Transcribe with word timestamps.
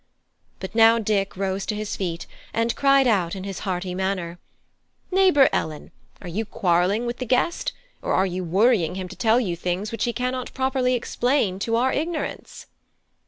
But 0.59 0.73
now 0.73 0.97
Dick 0.97 1.37
rose 1.37 1.63
to 1.67 1.75
his 1.75 1.95
feet 1.95 2.25
and 2.55 2.75
cried 2.75 3.05
out 3.05 3.35
in 3.35 3.43
his 3.43 3.59
hearty 3.59 3.93
manner: 3.93 4.39
"Neighbour 5.11 5.47
Ellen, 5.53 5.91
are 6.23 6.27
you 6.27 6.43
quarrelling 6.43 7.05
with 7.05 7.17
the 7.17 7.25
guest, 7.27 7.71
or 8.01 8.13
are 8.15 8.25
you 8.25 8.43
worrying 8.43 8.95
him 8.95 9.07
to 9.09 9.15
tell 9.15 9.39
you 9.39 9.55
things 9.55 9.91
which 9.91 10.05
he 10.05 10.11
cannot 10.13 10.55
properly 10.55 10.95
explain 10.95 11.59
to 11.59 11.75
our 11.75 11.93
ignorance?" 11.93 12.65